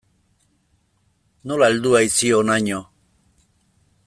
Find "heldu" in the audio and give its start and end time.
1.73-1.95